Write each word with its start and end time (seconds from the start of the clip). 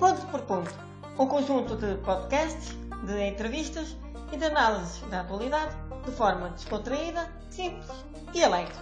Ponto 0.00 0.26
por 0.28 0.40
Ponto, 0.46 0.74
um 1.18 1.26
conjunto 1.26 1.76
de 1.76 1.94
podcasts, 1.96 2.74
de 3.04 3.22
entrevistas 3.22 3.94
e 4.32 4.36
de 4.38 4.46
análises 4.46 5.02
da 5.10 5.20
atualidade 5.20 5.76
de 6.06 6.10
forma 6.12 6.48
descontraída, 6.48 7.30
simples 7.50 7.86
e 8.32 8.42
alegre. 8.42 8.72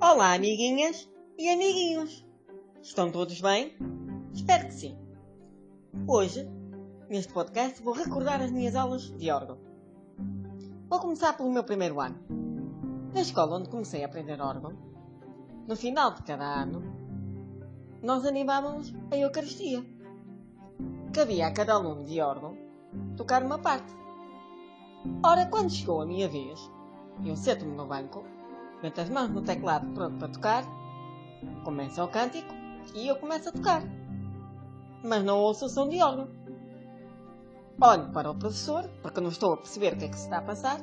Olá, 0.00 0.34
amiguinhas 0.34 1.10
e 1.36 1.48
amiguinhos! 1.48 2.24
Estão 2.80 3.10
todos 3.10 3.40
bem? 3.40 3.76
Espero 4.32 4.68
que 4.68 4.74
sim. 4.74 4.96
Hoje, 6.06 6.48
neste 7.08 7.32
podcast, 7.32 7.82
vou 7.82 7.94
recordar 7.94 8.40
as 8.40 8.52
minhas 8.52 8.76
aulas 8.76 9.10
de 9.18 9.28
órgão. 9.28 9.58
Vou 10.88 11.00
começar 11.00 11.32
pelo 11.32 11.50
meu 11.50 11.64
primeiro 11.64 12.00
ano. 12.00 12.43
Na 13.14 13.20
escola 13.20 13.58
onde 13.58 13.68
comecei 13.68 14.02
a 14.02 14.06
aprender 14.06 14.40
órgão, 14.40 14.72
no 15.68 15.76
final 15.76 16.10
de 16.14 16.24
cada 16.24 16.62
ano, 16.62 16.82
nós 18.02 18.26
animávamos 18.26 18.92
a 19.08 19.16
Eucaristia. 19.16 19.86
Cabia 21.12 21.46
a 21.46 21.52
cada 21.52 21.74
aluno 21.74 22.04
de 22.04 22.20
órgão 22.20 22.58
tocar 23.16 23.44
uma 23.44 23.56
parte. 23.56 23.94
Ora, 25.24 25.46
quando 25.46 25.70
chegou 25.70 26.00
a 26.00 26.06
minha 26.06 26.28
vez, 26.28 26.58
eu 27.24 27.36
sento-me 27.36 27.76
no 27.76 27.86
banco, 27.86 28.24
meto 28.82 29.00
as 29.00 29.08
mãos 29.08 29.30
no 29.30 29.42
teclado 29.42 29.86
pronto 29.94 30.18
para 30.18 30.28
tocar, 30.32 30.64
começa 31.62 32.02
o 32.02 32.08
cântico 32.08 32.52
e 32.96 33.06
eu 33.06 33.14
começo 33.14 33.48
a 33.48 33.52
tocar. 33.52 33.82
Mas 35.04 35.22
não 35.22 35.38
ouço 35.38 35.66
o 35.66 35.68
som 35.68 35.88
de 35.88 36.02
órgão. 36.02 36.28
Olho 37.80 38.10
para 38.10 38.32
o 38.32 38.34
professor, 38.34 38.90
porque 39.02 39.20
não 39.20 39.28
estou 39.28 39.52
a 39.52 39.56
perceber 39.58 39.92
o 39.92 39.98
que 39.98 40.06
é 40.06 40.08
que 40.08 40.16
se 40.16 40.24
está 40.24 40.38
a 40.38 40.42
passar, 40.42 40.80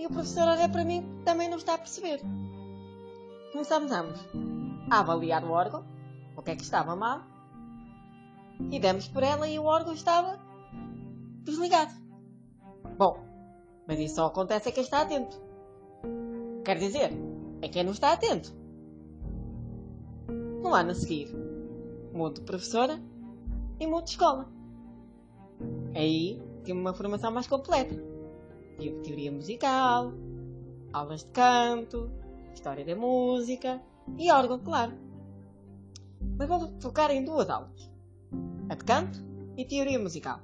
e 0.00 0.06
o 0.06 0.10
professor 0.10 0.48
olha 0.48 0.66
para 0.66 0.82
mim 0.82 1.04
também 1.26 1.48
não 1.48 1.58
está 1.58 1.74
a 1.74 1.78
perceber. 1.78 2.22
Começamos 3.52 3.92
ambos 3.92 4.18
a 4.90 5.00
avaliar 5.00 5.44
o 5.44 5.50
órgão, 5.50 5.84
o 6.34 6.42
que 6.42 6.52
é 6.52 6.56
que 6.56 6.62
estava 6.62 6.96
mal, 6.96 7.20
e 8.70 8.80
demos 8.80 9.06
por 9.08 9.22
ela 9.22 9.46
e 9.46 9.58
o 9.58 9.64
órgão 9.64 9.92
estava 9.92 10.40
desligado. 11.44 11.92
Bom, 12.96 13.22
mas 13.86 13.98
isso 13.98 14.14
só 14.14 14.26
acontece 14.26 14.70
a 14.70 14.72
quem 14.72 14.82
está 14.82 15.02
atento. 15.02 15.38
Quer 16.64 16.78
dizer, 16.78 17.12
é 17.60 17.68
quem 17.68 17.84
não 17.84 17.92
está 17.92 18.12
atento. 18.12 18.54
No 20.62 20.74
ano 20.74 20.92
a 20.92 20.94
seguir, 20.94 21.30
mudo 22.14 22.36
de 22.36 22.46
professora 22.46 22.98
e 23.78 23.86
mudo 23.86 24.04
de 24.04 24.10
escola. 24.12 24.48
Aí 25.94 26.40
tive 26.64 26.78
uma 26.78 26.94
formação 26.94 27.30
mais 27.30 27.46
completa. 27.46 28.09
Teoria 28.80 29.30
musical, 29.30 30.14
aulas 30.90 31.22
de 31.22 31.30
canto, 31.32 32.10
história 32.54 32.82
da 32.82 32.96
música 32.96 33.78
e 34.16 34.32
órgão, 34.32 34.58
claro. 34.58 34.94
Mas 36.38 36.48
vou 36.48 36.72
focar 36.80 37.10
em 37.10 37.22
duas 37.22 37.50
aulas: 37.50 37.90
a 38.70 38.74
de 38.74 38.84
canto 38.84 39.22
e 39.54 39.66
teoria 39.66 39.98
musical. 39.98 40.40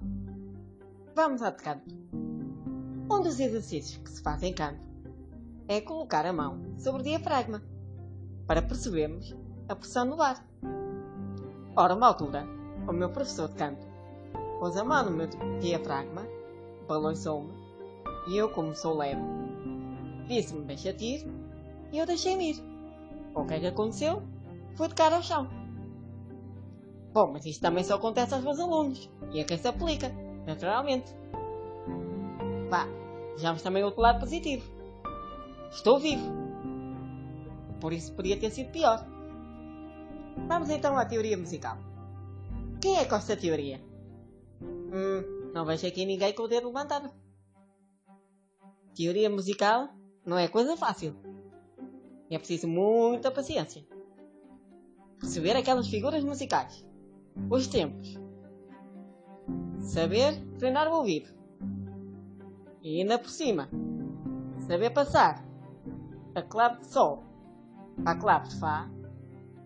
Vamos 1.14 1.40
à 1.40 1.48
de 1.48 1.62
canto. 1.62 1.94
Um 3.10 3.22
dos 3.22 3.40
exercícios 3.40 4.02
que 4.02 4.10
se 4.10 4.22
faz 4.22 4.42
em 4.42 4.52
canto 4.52 4.86
é 5.66 5.80
colocar 5.80 6.26
a 6.26 6.32
mão 6.32 6.60
sobre 6.76 7.00
o 7.00 7.04
diafragma 7.04 7.62
para 8.46 8.60
percebermos 8.60 9.34
a 9.66 9.74
pressão 9.74 10.04
no 10.04 10.20
ar. 10.20 10.46
Ora, 11.74 11.94
uma 11.94 12.08
altura, 12.08 12.46
o 12.86 12.92
meu 12.92 13.08
professor 13.08 13.48
de 13.48 13.54
canto 13.54 13.86
pôs 14.58 14.76
a 14.76 14.84
mão 14.84 15.06
no 15.06 15.16
meu 15.16 15.28
diafragma, 15.60 16.22
balançou-me 16.86 17.65
e 18.26 18.36
eu, 18.36 18.48
como 18.50 18.74
sou 18.74 18.96
leve, 18.96 19.20
disse-me 20.26 20.64
deixa-te 20.64 21.04
ir 21.04 21.26
e 21.92 21.98
eu 21.98 22.06
deixei-me 22.06 22.52
ir. 22.52 22.62
O 23.34 23.44
que 23.44 23.54
é 23.54 23.60
que 23.60 23.66
aconteceu? 23.66 24.22
Foi 24.74 24.88
de 24.88 24.94
cara 24.94 25.16
ao 25.16 25.22
chão. 25.22 25.48
Bom, 27.12 27.32
mas 27.32 27.46
isto 27.46 27.62
também 27.62 27.84
só 27.84 27.94
acontece 27.94 28.34
aos 28.34 28.44
meus 28.44 28.58
alunos 28.58 29.10
e 29.32 29.40
a 29.40 29.44
quem 29.44 29.56
se 29.56 29.68
aplica, 29.68 30.12
naturalmente. 30.46 31.14
Vá, 32.68 32.86
vejamos 33.34 33.62
também 33.62 33.84
outro 33.84 34.00
lado 34.00 34.20
positivo. 34.20 34.64
Estou 35.70 35.98
vivo. 35.98 36.30
Por 37.80 37.92
isso 37.92 38.12
podia 38.14 38.38
ter 38.38 38.50
sido 38.50 38.70
pior. 38.70 39.06
Vamos 40.48 40.70
então 40.70 40.96
à 40.96 41.04
teoria 41.04 41.36
musical. 41.36 41.78
Quem 42.80 42.96
é 42.96 43.04
que 43.04 43.10
gosta 43.10 43.34
da 43.34 43.40
teoria? 43.40 43.80
Hum, 44.62 45.50
não 45.54 45.64
vejo 45.64 45.86
aqui 45.86 46.04
ninguém 46.04 46.32
com 46.34 46.42
o 46.42 46.48
dedo 46.48 46.68
levantado. 46.68 47.10
Teoria 48.96 49.28
musical 49.28 49.90
não 50.24 50.38
é 50.38 50.48
coisa 50.48 50.74
fácil. 50.74 51.14
É 52.30 52.38
preciso 52.38 52.66
muita 52.66 53.30
paciência. 53.30 53.86
Perceber 55.20 55.54
aquelas 55.54 55.86
figuras 55.86 56.24
musicais. 56.24 56.82
Os 57.50 57.66
tempos. 57.66 58.18
Saber 59.80 60.42
treinar 60.58 60.88
o 60.88 60.96
ouvido. 60.96 61.28
E 62.82 63.02
ainda 63.02 63.18
por 63.18 63.28
cima, 63.28 63.68
saber 64.66 64.88
passar 64.88 65.46
a 66.34 66.40
clave 66.40 66.78
de 66.78 66.86
Sol 66.86 67.22
para 68.02 68.12
a 68.12 68.18
clave 68.18 68.48
de 68.48 68.58
Fá, 68.58 68.90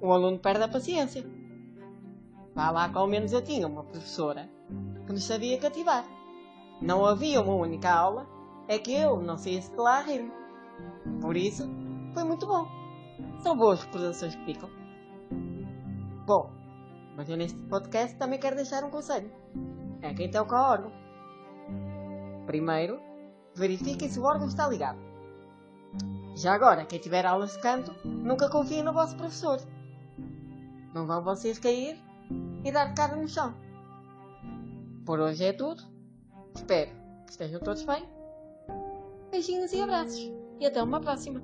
o 0.01 0.11
aluno 0.13 0.41
perde 0.41 0.65
a 0.65 0.69
paciência. 0.69 1.25
Vá 2.53 2.73
lá 2.73 2.89
que 2.89 2.99
ao 2.99 3.07
menos 3.07 3.33
eu 3.33 3.43
tinha 3.43 3.69
uma 3.69 3.85
professora 3.85 4.51
que 5.07 5.13
nos 5.13 5.23
sabia 5.23 5.57
cativar. 5.57 6.05
Não 6.83 7.07
havia 7.07 7.41
uma 7.41 7.55
única 7.55 7.93
aula 7.93 8.40
é 8.71 8.79
que 8.79 8.95
eu 8.95 9.21
não 9.21 9.37
sei 9.37 9.61
se 9.61 9.75
lá 9.75 10.01
rir. 10.01 10.31
Por 11.21 11.37
isso, 11.37 11.69
foi 12.15 12.23
muito 12.23 12.47
bom. 12.47 12.69
São 13.43 13.57
boas 13.57 13.83
recordações 13.83 14.37
que 14.37 14.45
ficam. 14.45 14.71
Bom, 16.25 16.53
mas 17.17 17.29
eu 17.29 17.37
neste 17.37 17.61
podcast 17.65 18.17
também 18.17 18.39
quero 18.39 18.55
deixar 18.55 18.85
um 18.85 18.91
conselho. 18.91 19.29
É 20.01 20.15
quem 20.15 20.31
toca 20.31 20.55
o 20.55 20.71
órgão. 20.71 20.93
Primeiro, 22.47 23.01
verifiquem 23.57 24.09
se 24.09 24.21
o 24.21 24.23
órgão 24.23 24.47
está 24.47 24.69
ligado. 24.69 25.01
Já 26.37 26.55
agora, 26.55 26.87
quem 26.87 27.01
tiver 27.01 27.27
aulas 27.27 27.55
de 27.55 27.59
canto, 27.59 27.93
nunca 28.05 28.49
confie 28.49 28.83
no 28.83 28.93
vosso 28.93 29.17
professor. 29.17 29.59
Não 30.95 31.09
vão 31.09 31.25
vocês 31.25 31.59
cair 31.59 32.01
e 32.65 32.71
dar 32.71 32.85
de 32.85 32.95
cara 32.95 33.17
no 33.17 33.27
chão. 33.27 33.53
Por 35.05 35.19
hoje 35.19 35.45
é 35.45 35.53
tudo. 35.53 35.83
Espero 36.55 36.93
que 37.27 37.33
estejam 37.33 37.59
todos 37.59 37.83
bem 37.83 38.20
Beijinhos 39.41 39.73
e 39.73 39.81
abraços. 39.81 40.31
E 40.61 40.67
até 40.67 40.83
uma 40.83 41.01
próxima. 41.01 41.43